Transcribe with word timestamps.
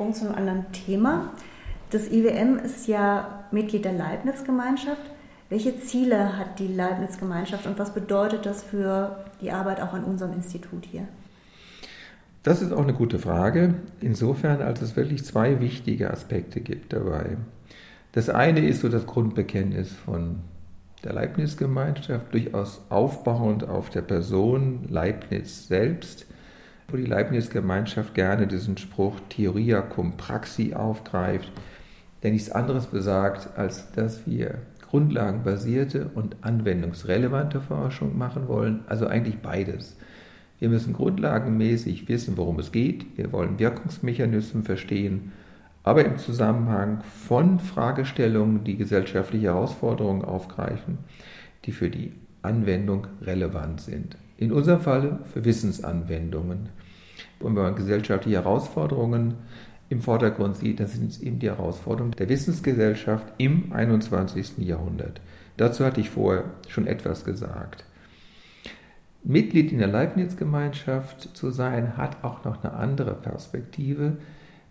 Sprung 0.00 0.14
zu 0.14 0.24
einem 0.24 0.34
anderen 0.34 0.72
Thema. 0.72 1.30
Das 1.90 2.10
IWM 2.10 2.56
ist 2.56 2.88
ja 2.88 3.44
Mitglied 3.50 3.84
der 3.84 3.92
Leibniz-Gemeinschaft. 3.92 5.02
Welche 5.50 5.78
Ziele 5.78 6.38
hat 6.38 6.58
die 6.58 6.68
Leibniz-Gemeinschaft 6.68 7.66
und 7.66 7.78
was 7.78 7.92
bedeutet 7.92 8.46
das 8.46 8.62
für 8.62 9.26
die 9.42 9.50
Arbeit 9.50 9.82
auch 9.82 9.92
an 9.92 10.04
unserem 10.04 10.32
Institut 10.32 10.86
hier? 10.86 11.06
Das 12.42 12.62
ist 12.62 12.72
auch 12.72 12.82
eine 12.82 12.94
gute 12.94 13.18
Frage, 13.18 13.74
insofern 14.00 14.62
als 14.62 14.80
es 14.80 14.96
wirklich 14.96 15.22
zwei 15.26 15.60
wichtige 15.60 16.10
Aspekte 16.10 16.62
gibt 16.62 16.94
dabei. 16.94 17.36
Das 18.12 18.30
eine 18.30 18.66
ist 18.66 18.80
so 18.80 18.88
das 18.88 19.04
Grundbekenntnis 19.04 19.92
von 19.92 20.36
der 21.04 21.12
Leibniz-Gemeinschaft, 21.12 22.32
durchaus 22.32 22.80
aufbauend 22.88 23.68
auf 23.68 23.90
der 23.90 24.00
Person 24.00 24.86
Leibniz 24.88 25.68
selbst, 25.68 26.24
wo 26.92 26.96
die 26.96 27.06
Leibniz-Gemeinschaft 27.06 28.14
gerne 28.14 28.46
diesen 28.46 28.76
Spruch 28.76 29.20
Theoria 29.28 29.80
cum 29.80 30.16
Praxi 30.16 30.74
aufgreift, 30.74 31.50
der 32.22 32.32
nichts 32.32 32.50
anderes 32.50 32.86
besagt, 32.86 33.56
als 33.56 33.92
dass 33.92 34.26
wir 34.26 34.58
grundlagenbasierte 34.90 36.10
und 36.14 36.36
anwendungsrelevante 36.42 37.60
Forschung 37.60 38.18
machen 38.18 38.48
wollen, 38.48 38.80
also 38.86 39.06
eigentlich 39.06 39.38
beides. 39.38 39.96
Wir 40.58 40.68
müssen 40.68 40.92
grundlagenmäßig 40.92 42.08
wissen, 42.08 42.36
worum 42.36 42.58
es 42.58 42.72
geht. 42.72 43.16
Wir 43.16 43.32
wollen 43.32 43.58
Wirkungsmechanismen 43.58 44.64
verstehen, 44.64 45.32
aber 45.82 46.04
im 46.04 46.18
Zusammenhang 46.18 47.02
von 47.02 47.58
Fragestellungen, 47.58 48.64
die 48.64 48.76
gesellschaftliche 48.76 49.46
Herausforderungen 49.46 50.24
aufgreifen, 50.24 50.98
die 51.64 51.72
für 51.72 51.88
die 51.88 52.12
Anwendung 52.42 53.06
relevant 53.22 53.80
sind. 53.80 54.16
In 54.36 54.52
unserem 54.52 54.80
Fall 54.80 55.20
für 55.32 55.44
Wissensanwendungen. 55.44 56.70
Und 57.40 57.56
wenn 57.56 57.62
man 57.62 57.74
gesellschaftliche 57.74 58.38
Herausforderungen 58.38 59.34
im 59.88 60.00
Vordergrund 60.00 60.56
sieht, 60.56 60.80
dann 60.80 60.86
sind 60.86 61.10
es 61.10 61.20
eben 61.20 61.38
die 61.38 61.48
Herausforderungen 61.48 62.12
der 62.12 62.28
Wissensgesellschaft 62.28 63.26
im 63.38 63.72
21. 63.72 64.58
Jahrhundert. 64.58 65.20
Dazu 65.56 65.84
hatte 65.84 66.00
ich 66.00 66.10
vorher 66.10 66.44
schon 66.68 66.86
etwas 66.86 67.24
gesagt. 67.24 67.84
Mitglied 69.22 69.72
in 69.72 69.78
der 69.78 69.88
Leibniz-Gemeinschaft 69.88 71.36
zu 71.36 71.50
sein, 71.50 71.96
hat 71.96 72.24
auch 72.24 72.44
noch 72.44 72.62
eine 72.62 72.72
andere 72.72 73.14
Perspektive, 73.14 74.16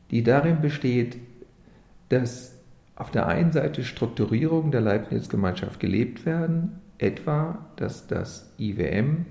die 0.10 0.24
darin 0.24 0.62
besteht, 0.62 1.18
dass 2.10 2.56
auf 2.96 3.12
der 3.12 3.28
einen 3.28 3.52
Seite 3.52 3.84
Strukturierungen 3.84 4.72
der 4.72 4.82
Leibniz-Gemeinschaft 4.82 5.80
gelebt 5.80 6.26
werden, 6.26 6.82
etwa, 6.98 7.66
dass 7.76 8.08
das 8.08 8.52
IWM 8.58 9.26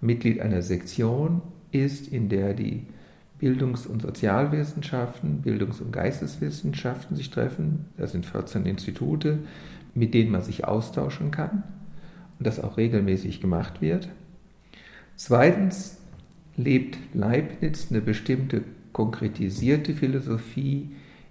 Mitglied 0.00 0.40
einer 0.40 0.62
Sektion 0.62 1.42
ist, 1.72 2.08
in 2.08 2.28
der 2.28 2.54
die 2.54 2.86
Bildungs- 3.38 3.86
und 3.86 4.02
Sozialwissenschaften, 4.02 5.42
Bildungs- 5.42 5.80
und 5.80 5.92
Geisteswissenschaften 5.92 7.16
sich 7.16 7.30
treffen. 7.30 7.86
Das 7.96 8.12
sind 8.12 8.24
14 8.24 8.66
Institute, 8.66 9.40
mit 9.94 10.14
denen 10.14 10.30
man 10.30 10.42
sich 10.42 10.64
austauschen 10.64 11.32
kann 11.32 11.64
und 12.38 12.46
das 12.46 12.60
auch 12.60 12.76
regelmäßig 12.76 13.40
gemacht 13.40 13.82
wird. 13.82 14.08
Zweitens 15.16 15.98
lebt 16.56 16.98
Leibniz 17.14 17.88
eine 17.90 18.00
bestimmte 18.00 18.62
konkretisierte 18.92 19.94
Philosophie, 19.94 20.90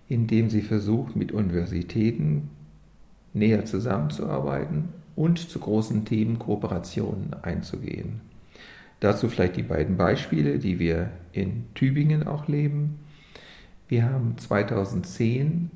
indem 0.09 0.49
sie 0.49 0.61
versucht, 0.61 1.15
mit 1.15 1.31
Universitäten 1.31 2.49
näher 3.33 3.65
zusammenzuarbeiten 3.65 4.89
und 5.15 5.39
zu 5.39 5.59
großen 5.59 6.05
Themen 6.05 6.39
Kooperationen 6.39 7.35
einzugehen. 7.41 8.30
Dazu 9.01 9.29
vielleicht 9.29 9.57
die 9.57 9.63
beiden 9.63 9.97
Beispiele, 9.97 10.59
die 10.59 10.79
wir 10.79 11.09
in 11.33 11.65
Tübingen 11.73 12.27
auch 12.27 12.47
leben. 12.47 12.99
Wir 13.87 14.05
haben 14.05 14.37
2010 14.37 15.71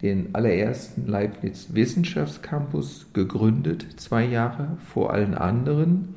den 0.00 0.34
allerersten 0.34 1.06
Leibniz 1.06 1.68
Wissenschaftscampus 1.72 3.08
gegründet, 3.12 3.86
zwei 3.96 4.24
Jahre 4.24 4.78
vor 4.92 5.12
allen 5.12 5.34
anderen. 5.34 6.14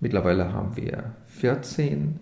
Mittlerweile 0.00 0.52
haben 0.52 0.76
wir 0.76 1.12
14 1.26 2.18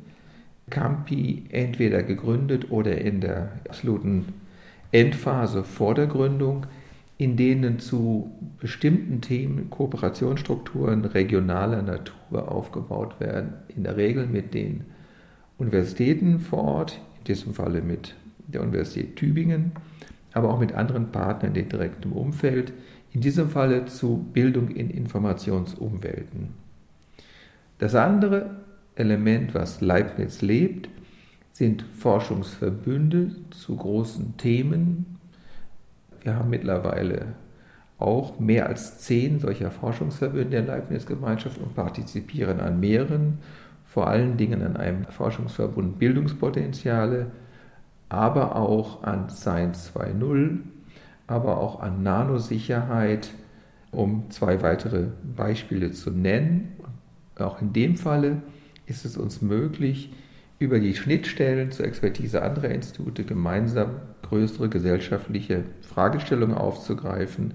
Campi 0.68 1.46
entweder 1.50 2.02
gegründet 2.02 2.70
oder 2.70 2.98
in 2.98 3.22
der 3.22 3.52
absoluten 3.66 4.34
Endphase 4.90 5.64
vor 5.64 5.94
der 5.94 6.06
Gründung, 6.06 6.66
in 7.22 7.36
denen 7.36 7.78
zu 7.78 8.32
bestimmten 8.58 9.20
Themen 9.20 9.70
Kooperationsstrukturen 9.70 11.04
regionaler 11.04 11.80
Natur 11.80 12.50
aufgebaut 12.50 13.20
werden, 13.20 13.52
in 13.68 13.84
der 13.84 13.96
Regel 13.96 14.26
mit 14.26 14.54
den 14.54 14.82
Universitäten 15.56 16.40
vor 16.40 16.64
Ort, 16.64 17.00
in 17.18 17.24
diesem 17.24 17.54
Falle 17.54 17.80
mit 17.80 18.16
der 18.48 18.62
Universität 18.62 19.14
Tübingen, 19.14 19.70
aber 20.32 20.52
auch 20.52 20.58
mit 20.58 20.74
anderen 20.74 21.12
Partnern 21.12 21.54
in 21.54 21.68
direktem 21.68 22.12
Umfeld, 22.12 22.72
in 23.12 23.20
diesem 23.20 23.50
Falle 23.50 23.84
zu 23.84 24.26
Bildung 24.32 24.68
in 24.70 24.90
Informationsumwelten. 24.90 26.48
Das 27.78 27.94
andere 27.94 28.56
Element, 28.96 29.54
was 29.54 29.80
Leibniz 29.80 30.42
lebt, 30.42 30.88
sind 31.52 31.82
Forschungsverbünde 31.82 33.30
zu 33.50 33.76
großen 33.76 34.36
Themen. 34.38 35.18
Wir 36.22 36.36
haben 36.36 36.50
mittlerweile 36.50 37.34
auch 37.98 38.38
mehr 38.38 38.66
als 38.68 38.98
zehn 38.98 39.38
solcher 39.38 39.70
Forschungsverbünde 39.70 40.50
der 40.50 40.62
Leibniz-Gemeinschaft 40.62 41.58
und 41.58 41.74
partizipieren 41.74 42.60
an 42.60 42.80
mehreren, 42.80 43.38
vor 43.84 44.08
allen 44.08 44.36
Dingen 44.36 44.62
an 44.62 44.76
einem 44.76 45.04
Forschungsverbund 45.04 45.98
Bildungspotenziale, 45.98 47.26
aber 48.08 48.56
auch 48.56 49.04
an 49.04 49.30
Science 49.30 49.92
2.0, 49.94 50.58
aber 51.26 51.58
auch 51.58 51.80
an 51.80 52.02
Nanosicherheit, 52.02 53.30
um 53.90 54.30
zwei 54.30 54.62
weitere 54.62 55.06
Beispiele 55.36 55.92
zu 55.92 56.10
nennen. 56.10 56.72
Auch 57.38 57.60
in 57.60 57.72
dem 57.72 57.96
Falle 57.96 58.42
ist 58.86 59.04
es 59.04 59.16
uns 59.16 59.42
möglich, 59.42 60.12
über 60.62 60.78
die 60.78 60.94
Schnittstellen 60.94 61.72
zur 61.72 61.86
Expertise 61.86 62.42
anderer 62.42 62.70
Institute 62.70 63.24
gemeinsam 63.24 63.96
größere 64.22 64.68
gesellschaftliche 64.68 65.64
Fragestellungen 65.80 66.56
aufzugreifen 66.56 67.54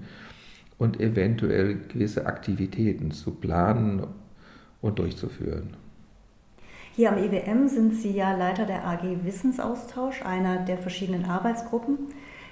und 0.76 1.00
eventuell 1.00 1.76
gewisse 1.88 2.26
Aktivitäten 2.26 3.10
zu 3.10 3.32
planen 3.32 4.06
und 4.82 4.98
durchzuführen. 4.98 5.76
Hier 6.94 7.10
am 7.10 7.18
EWM 7.18 7.68
sind 7.68 7.94
Sie 7.94 8.10
ja 8.10 8.36
Leiter 8.36 8.66
der 8.66 8.86
AG 8.86 9.24
Wissensaustausch, 9.24 10.22
einer 10.22 10.64
der 10.64 10.76
verschiedenen 10.76 11.24
Arbeitsgruppen. 11.24 11.96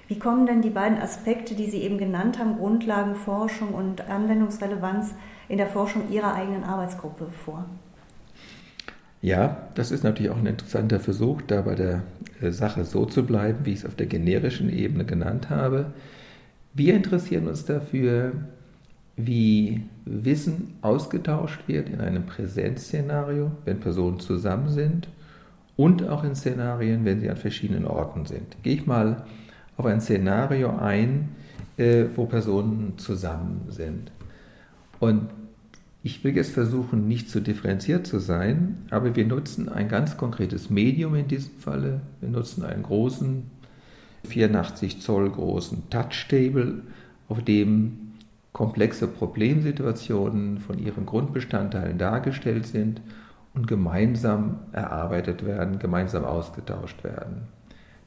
Wie 0.07 0.19
kommen 0.19 0.47
denn 0.47 0.61
die 0.61 0.69
beiden 0.69 0.97
Aspekte, 0.97 1.53
die 1.53 1.69
Sie 1.69 1.81
eben 1.81 1.97
genannt 1.97 2.39
haben, 2.39 2.57
Grundlagenforschung 2.57 3.73
und 3.73 4.09
Anwendungsrelevanz, 4.09 5.13
in 5.49 5.57
der 5.57 5.67
Forschung 5.67 6.09
Ihrer 6.09 6.33
eigenen 6.33 6.63
Arbeitsgruppe 6.63 7.27
vor? 7.45 7.65
Ja, 9.21 9.69
das 9.75 9.91
ist 9.91 10.03
natürlich 10.03 10.31
auch 10.31 10.37
ein 10.37 10.45
interessanter 10.45 10.99
Versuch, 10.99 11.41
da 11.41 11.61
bei 11.61 11.75
der 11.75 12.03
äh, 12.41 12.51
Sache 12.51 12.85
so 12.85 13.05
zu 13.05 13.25
bleiben, 13.25 13.59
wie 13.65 13.73
ich 13.73 13.79
es 13.79 13.85
auf 13.85 13.95
der 13.95 14.05
generischen 14.05 14.69
Ebene 14.69 15.05
genannt 15.05 15.49
habe. 15.49 15.93
Wir 16.73 16.93
interessieren 16.95 17.47
uns 17.47 17.65
dafür, 17.65 18.33
wie 19.15 19.81
Wissen 20.05 20.75
ausgetauscht 20.81 21.67
wird 21.67 21.89
in 21.89 21.99
einem 22.01 22.27
Präsenzszenario, 22.27 23.51
wenn 23.65 23.79
Personen 23.79 24.19
zusammen 24.19 24.69
sind 24.69 25.07
und 25.75 26.07
auch 26.07 26.23
in 26.23 26.35
Szenarien, 26.35 27.03
wenn 27.03 27.19
sie 27.19 27.29
an 27.29 27.37
verschiedenen 27.37 27.85
Orten 27.85 28.25
sind. 28.25 28.61
Gehe 28.61 28.75
ich 28.75 28.85
mal 28.85 29.25
auf 29.75 29.87
ein 29.87 30.01
Szenario 30.01 30.77
ein, 30.77 31.29
äh, 31.77 32.05
wo 32.15 32.25
Personen 32.25 32.93
zusammen 32.97 33.65
sind. 33.69 34.11
Und 34.99 35.29
ich 36.07 36.23
will 36.23 36.37
jetzt 36.37 36.53
versuchen, 36.53 37.09
nicht 37.09 37.29
zu 37.29 37.41
differenziert 37.41 38.07
zu 38.07 38.19
sein, 38.19 38.77
aber 38.91 39.17
wir 39.17 39.25
nutzen 39.25 39.67
ein 39.67 39.89
ganz 39.89 40.15
konkretes 40.15 40.69
Medium 40.69 41.15
in 41.15 41.27
diesem 41.27 41.59
Falle. 41.59 41.99
Wir 42.21 42.29
nutzen 42.29 42.63
einen 42.63 42.83
großen, 42.83 43.43
84 44.23 45.01
Zoll 45.01 45.29
großen 45.29 45.89
Touchtable, 45.89 46.83
auf 47.27 47.43
dem 47.43 48.13
komplexe 48.53 49.05
Problemsituationen 49.05 50.59
von 50.59 50.79
ihren 50.79 51.05
Grundbestandteilen 51.05 51.97
dargestellt 51.97 52.67
sind 52.67 53.01
und 53.53 53.67
gemeinsam 53.67 54.59
erarbeitet 54.71 55.45
werden, 55.45 55.77
gemeinsam 55.77 56.23
ausgetauscht 56.23 57.03
werden. 57.03 57.49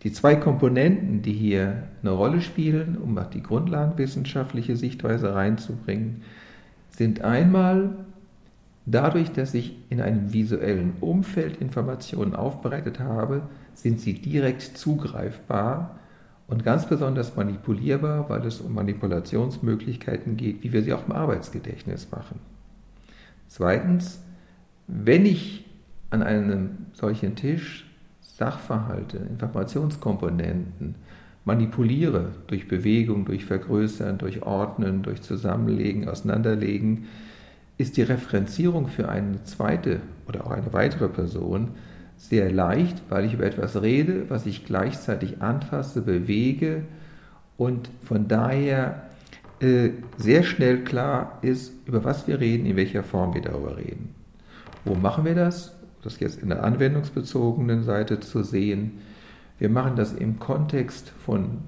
Die 0.05 0.13
zwei 0.13 0.37
Komponenten, 0.37 1.21
die 1.21 1.35
hier 1.35 1.83
eine 2.01 2.13
Rolle 2.13 2.41
spielen, 2.41 2.97
um 2.97 3.21
die 3.35 3.43
grundlagenwissenschaftliche 3.43 4.75
Sichtweise 4.75 5.35
reinzubringen, 5.35 6.23
sind 7.01 7.23
einmal 7.23 7.95
dadurch, 8.85 9.33
dass 9.33 9.55
ich 9.55 9.75
in 9.89 10.03
einem 10.03 10.35
visuellen 10.35 10.99
Umfeld 11.01 11.57
Informationen 11.57 12.37
aufbereitet 12.37 13.01
habe, 13.01 13.49
sind 13.73 14.01
sie 14.01 14.13
direkt 14.13 14.61
zugreifbar 14.77 15.99
und 16.47 16.63
ganz 16.63 16.87
besonders 16.87 17.37
manipulierbar, 17.37 18.29
weil 18.29 18.45
es 18.45 18.61
um 18.61 18.75
Manipulationsmöglichkeiten 18.75 20.37
geht, 20.37 20.63
wie 20.63 20.75
wir 20.75 20.83
sie 20.83 20.93
auch 20.93 21.07
im 21.07 21.13
Arbeitsgedächtnis 21.13 22.11
machen. 22.11 22.39
Zweitens, 23.49 24.23
wenn 24.87 25.25
ich 25.25 25.65
an 26.11 26.23
einem 26.23 26.85
solchen 26.93 27.35
Tisch 27.35 27.91
Sachverhalte, 28.21 29.17
Informationskomponenten 29.17 30.97
manipuliere 31.45 32.33
durch 32.47 32.69
Bewegung, 32.69 33.25
durch 33.25 33.45
Vergrößern, 33.45 34.19
durch 34.19 34.43
Ordnen, 34.43 35.03
durch 35.03 35.23
Zusammenlegen, 35.23 36.09
Auseinanderlegen, 36.09 37.07
ist 37.79 37.97
die 37.97 38.03
Referenzierung 38.03 38.89
für 38.89 39.09
eine 39.09 39.43
zweite 39.45 40.01
oder 40.29 40.47
auch 40.47 40.51
eine 40.51 40.73
weitere 40.73 41.09
Person 41.09 41.71
sehr 42.19 42.53
leicht, 42.53 43.03
weil 43.09 43.25
ich 43.25 43.33
über 43.33 43.47
etwas 43.47 43.81
rede, 43.81 44.29
was 44.29 44.45
ich 44.45 44.67
gleichzeitig 44.67 45.41
anfasse, 45.41 46.03
bewege 46.03 46.83
und 47.57 47.91
von 48.03 48.29
daher 48.29 49.03
äh, 49.61 49.91
sehr 50.19 50.43
schnell 50.43 50.85
klar 50.85 51.39
ist, 51.41 51.73
über 51.87 52.05
was 52.05 52.27
wir 52.27 52.41
reden, 52.41 52.67
in 52.67 52.77
welcher 52.77 53.03
Form 53.03 53.35
wir 53.35 53.43
darüber 53.43 53.79
reden. 53.79 54.15
Wo 54.85 54.95
machen 54.95 55.25
wir 55.25 55.35
das? 55.35 55.75
Das 56.03 56.21
jetzt 56.21 56.43
in 56.43 56.49
der 56.49 56.65
anwendungsbezogenen 56.65 57.83
Seite 57.83 58.21
zu 58.21 58.43
sehen. 58.43 58.93
Wir 59.61 59.69
machen 59.69 59.95
das 59.95 60.15
im 60.15 60.39
Kontext 60.39 61.11
von 61.11 61.59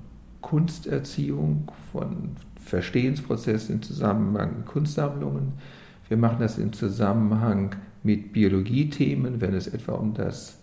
Kunsterziehung, 0.41 1.71
von 1.93 2.31
Verstehensprozessen 2.57 3.77
im 3.77 3.83
Zusammenhang 3.83 4.57
mit 4.57 4.67
Kunstsammlungen. 4.67 5.53
Wir 6.09 6.17
machen 6.17 6.39
das 6.41 6.57
im 6.57 6.73
Zusammenhang 6.73 7.77
mit 8.03 8.33
Biologiethemen, 8.33 9.43
wenn 9.43 9.53
es 9.53 9.67
etwa 9.67 9.93
um 9.93 10.15
das 10.15 10.59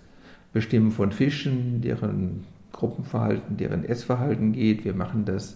Bestimmen 0.54 0.90
von 0.90 1.12
Fischen, 1.12 1.82
deren 1.82 2.46
Gruppenverhalten, 2.72 3.58
deren 3.58 3.86
Essverhalten 3.86 4.54
geht. 4.54 4.84
Wir 4.84 4.96
machen 4.96 5.24
das 5.26 5.56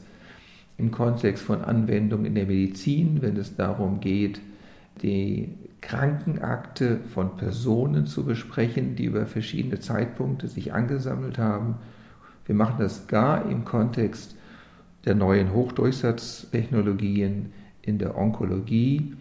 im 0.78 0.92
Kontext 0.92 1.44
von 1.44 1.64
Anwendungen 1.64 2.26
in 2.28 2.36
der 2.36 2.46
Medizin, 2.46 3.18
wenn 3.22 3.36
es 3.36 3.56
darum 3.56 4.00
geht, 4.00 4.40
die 5.02 5.56
Krankenakte 5.82 7.00
von 7.14 7.36
Personen 7.36 8.06
zu 8.06 8.24
besprechen, 8.26 8.96
die 8.96 9.06
über 9.06 9.26
verschiedene 9.26 9.80
Zeitpunkte 9.80 10.48
sich 10.48 10.74
angesammelt 10.74 11.38
haben. 11.38 11.76
Wir 12.46 12.56
machen 12.56 12.76
das 12.80 13.08
gar 13.08 13.50
im 13.50 13.66
Kontext 13.66 14.36
der 15.06 15.16
neuen 15.16 15.54
Hochdurchsatztechnologien 15.54 17.52
in 17.82 17.98
der 17.98 18.18
Onkologie 18.18 19.16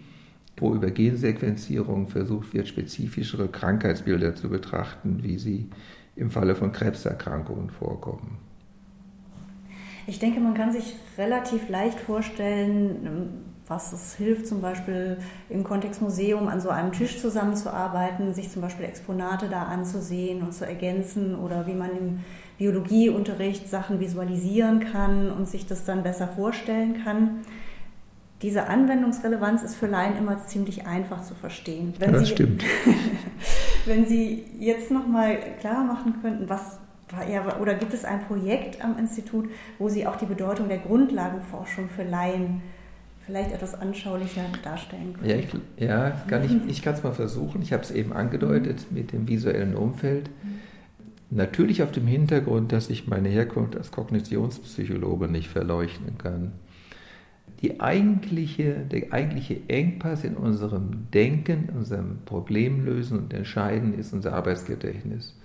wo 0.63 0.75
über 0.75 0.91
Gensequenzierung 0.91 2.09
versucht 2.09 2.55
wird, 2.55 2.69
spezifischere 2.69 3.49
Krankheitsbilder 3.49 4.35
zu 4.37 4.49
betrachten, 4.49 5.23
wie 5.23 5.39
sie 5.39 5.69
im 6.15 6.31
Falle 6.31 6.55
von 6.55 6.73
Krebserkrankungen 6.73 7.71
vorkommen. 7.71 8.39
Ich 10.07 10.19
denke, 10.19 10.41
man 10.41 10.55
kann 10.55 10.73
sich 10.73 10.95
relativ 11.17 11.69
leicht 11.69 11.99
vorstellen, 11.99 13.45
was 13.73 13.93
es 13.93 14.15
hilft, 14.15 14.47
zum 14.47 14.61
Beispiel 14.61 15.17
im 15.49 15.65
Kontext 15.65 16.03
Museum 16.03 16.49
an 16.49 16.61
so 16.61 16.69
einem 16.69 16.93
Tisch 16.93 17.19
zusammenzuarbeiten, 17.21 18.35
sich 18.35 18.51
zum 18.51 18.61
Beispiel 18.63 18.85
Exponate 18.85 19.49
da 19.49 19.63
anzusehen 19.65 20.43
und 20.43 20.53
zu 20.53 20.67
ergänzen 20.67 21.35
oder 21.35 21.67
wie 21.67 21.75
man 21.75 21.91
im 21.91 22.21
Biologieunterricht 22.59 23.69
Sachen 23.69 23.99
visualisieren 23.99 24.81
kann 24.81 25.31
und 25.31 25.49
sich 25.49 25.67
das 25.67 25.85
dann 25.85 26.03
besser 26.03 26.29
vorstellen 26.29 27.03
kann 27.03 27.41
diese 28.43 28.69
Anwendungsrelevanz 28.69 29.63
ist 29.63 29.77
für 29.77 29.87
Laien 29.87 30.17
immer 30.17 30.45
ziemlich 30.45 30.87
einfach 30.87 31.23
zu 31.23 31.35
verstehen. 31.35 31.95
Wenn 31.99 32.13
das 32.13 32.23
Sie, 32.23 32.33
stimmt. 32.33 32.65
wenn 33.87 34.07
Sie 34.07 34.45
jetzt 34.59 34.91
nochmal 34.91 35.39
klar 35.61 35.85
machen 35.85 36.17
könnten, 36.21 36.49
was 36.49 36.81
eher, 37.29 37.61
oder 37.61 37.75
gibt 37.75 37.95
es 37.95 38.05
ein 38.05 38.25
Projekt 38.27 38.85
am 38.85 38.99
Institut, 38.99 39.49
wo 39.79 39.89
Sie 39.89 40.07
auch 40.07 40.17
die 40.17 40.27
Bedeutung 40.27 40.69
der 40.69 40.79
Grundlagenforschung 40.79 41.89
für 41.89 42.03
Laien 42.03 42.63
vielleicht 43.27 43.53
etwas 43.53 43.75
anschaulicher 43.75 44.45
darstellen 44.63 45.15
können? 45.15 45.31
Ja, 45.31 45.37
ich, 45.37 45.49
ja 45.79 46.11
kann 46.29 46.45
ich, 46.45 46.71
ich 46.71 46.83
kann 46.83 46.95
es 46.95 47.03
mal 47.03 47.13
versuchen. 47.13 47.63
Ich 47.63 47.73
habe 47.73 47.83
es 47.83 47.91
eben 47.91 48.13
angedeutet 48.13 48.87
mhm. 48.91 48.99
mit 48.99 49.13
dem 49.13 49.29
visuellen 49.29 49.75
Umfeld. 49.75 50.29
Mhm. 50.43 50.61
Natürlich 51.31 51.83
auf 51.83 51.93
dem 51.93 52.07
Hintergrund, 52.07 52.73
dass 52.73 52.91
ich 52.91 53.07
meine 53.07 53.29
Herkunft 53.29 53.77
als 53.77 53.91
Kognitionspsychologe 53.91 55.29
nicht 55.29 55.49
verleuchten 55.49 56.19
kann 56.19 56.53
die 57.63 57.81
eigentliche, 57.81 58.75
der 58.75 59.13
eigentliche 59.13 59.61
Engpass 59.69 60.25
in 60.25 60.37
unserem 60.37 61.07
Denken, 61.15 61.69
in 61.69 61.77
unserem 61.77 62.19
Problemlösen 62.25 63.19
und 63.21 63.33
Entscheiden 63.33 63.95
ist 63.95 64.13
unser 64.13 64.35
Arbeitsgedächtnis. 64.35 65.39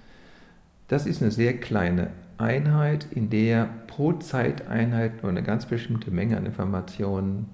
Das 0.88 1.06
ist 1.06 1.22
eine 1.22 1.32
sehr 1.32 1.58
kleine 1.58 2.10
Einheit, 2.40 3.08
in 3.12 3.30
der 3.30 3.70
pro 3.86 4.14
Zeiteinheit 4.14 5.22
nur 5.22 5.32
eine 5.32 5.44
ganz 5.44 5.68
bestimmte 5.68 6.10
Menge 6.10 6.38
an 6.38 6.48
Informationen 6.48 7.50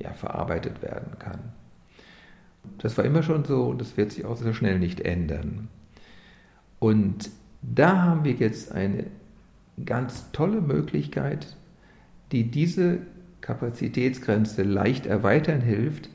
ja, 0.00 0.12
verarbeitet 0.12 0.82
werden 0.82 1.18
kann. 1.18 1.40
Das 2.78 2.96
war 2.98 3.04
immer 3.04 3.22
schon 3.22 3.44
so 3.44 3.64
und 3.64 3.80
das 3.80 3.96
wird 3.96 4.12
sich 4.12 4.24
auch 4.24 4.36
so 4.36 4.52
schnell 4.52 4.78
nicht 4.78 5.00
ändern. 5.00 5.68
Und 6.78 7.30
da 7.62 8.02
haben 8.02 8.24
wir 8.24 8.32
jetzt 8.32 8.72
eine 8.72 9.06
ganz 9.84 10.30
tolle 10.32 10.60
Möglichkeit, 10.60 11.56
die 12.32 12.50
diese 12.50 12.98
Kapazitätsgrenze 13.40 14.62
leicht 14.62 15.06
erweitern 15.06 15.60
hilft, 15.60 16.10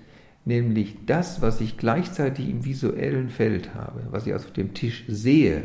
nämlich 0.45 0.97
das, 1.05 1.41
was 1.41 1.61
ich 1.61 1.77
gleichzeitig 1.77 2.49
im 2.49 2.65
visuellen 2.65 3.29
Feld 3.29 3.73
habe, 3.73 4.01
was 4.11 4.27
ich 4.27 4.33
also 4.33 4.47
auf 4.47 4.53
dem 4.53 4.73
Tisch 4.73 5.05
sehe 5.07 5.63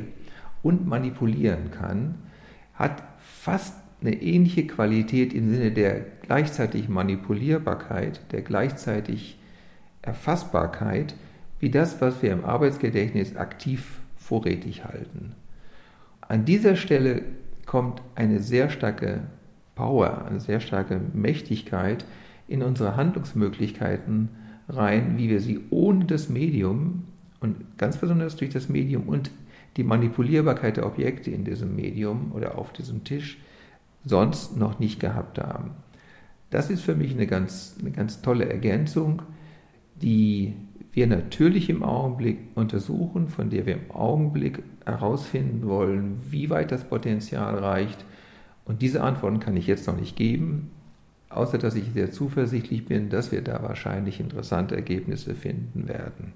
und 0.62 0.86
manipulieren 0.86 1.70
kann, 1.70 2.16
hat 2.74 3.02
fast 3.18 3.74
eine 4.00 4.22
ähnliche 4.22 4.66
Qualität 4.66 5.34
im 5.34 5.50
Sinne 5.50 5.72
der 5.72 6.04
gleichzeitig 6.22 6.88
Manipulierbarkeit, 6.88 8.20
der 8.32 8.42
gleichzeitig 8.42 9.38
Erfassbarkeit, 10.02 11.14
wie 11.60 11.70
das, 11.70 12.00
was 12.00 12.22
wir 12.22 12.32
im 12.32 12.44
Arbeitsgedächtnis 12.44 13.36
aktiv 13.36 14.00
vorrätig 14.16 14.84
halten. 14.84 15.34
An 16.20 16.44
dieser 16.44 16.76
Stelle 16.76 17.22
kommt 17.66 18.02
eine 18.14 18.40
sehr 18.40 18.70
starke 18.70 19.22
Power, 19.74 20.26
eine 20.26 20.40
sehr 20.40 20.60
starke 20.60 21.00
Mächtigkeit 21.12 22.04
in 22.46 22.62
unsere 22.62 22.96
Handlungsmöglichkeiten 22.96 24.28
rein, 24.68 25.18
wie 25.18 25.28
wir 25.28 25.40
sie 25.40 25.60
ohne 25.70 26.04
das 26.04 26.28
Medium 26.28 27.04
und 27.40 27.78
ganz 27.78 27.96
besonders 27.96 28.36
durch 28.36 28.50
das 28.50 28.68
Medium 28.68 29.08
und 29.08 29.30
die 29.76 29.84
Manipulierbarkeit 29.84 30.76
der 30.76 30.86
Objekte 30.86 31.30
in 31.30 31.44
diesem 31.44 31.76
Medium 31.76 32.32
oder 32.32 32.58
auf 32.58 32.72
diesem 32.72 33.04
Tisch 33.04 33.38
sonst 34.08 34.56
noch 34.56 34.78
nicht 34.78 35.00
gehabt 35.00 35.38
haben. 35.38 35.72
Das 36.50 36.70
ist 36.70 36.82
für 36.82 36.94
mich 36.94 37.12
eine 37.12 37.26
ganz, 37.26 37.76
eine 37.80 37.90
ganz 37.90 38.22
tolle 38.22 38.48
Ergänzung, 38.48 39.22
die 39.96 40.54
wir 40.92 41.06
natürlich 41.06 41.68
im 41.68 41.82
Augenblick 41.82 42.38
untersuchen, 42.54 43.28
von 43.28 43.50
der 43.50 43.66
wir 43.66 43.74
im 43.74 43.90
Augenblick 43.90 44.62
herausfinden 44.84 45.68
wollen, 45.68 46.20
wie 46.30 46.50
weit 46.50 46.72
das 46.72 46.84
Potenzial 46.84 47.56
reicht, 47.56 48.04
und 48.68 48.82
diese 48.82 49.02
Antworten 49.02 49.40
kann 49.40 49.56
ich 49.56 49.66
jetzt 49.66 49.86
noch 49.86 49.96
nicht 49.96 50.14
geben, 50.14 50.70
außer 51.30 51.56
dass 51.56 51.74
ich 51.74 51.92
sehr 51.94 52.12
zuversichtlich 52.12 52.84
bin, 52.84 53.08
dass 53.08 53.32
wir 53.32 53.40
da 53.42 53.62
wahrscheinlich 53.62 54.20
interessante 54.20 54.76
Ergebnisse 54.76 55.34
finden 55.34 55.88
werden. 55.88 56.34